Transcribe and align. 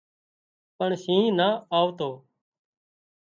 پڻ 0.77 0.89
شينهن 1.03 1.33
نا 1.39 1.47
آوتو 1.79 2.09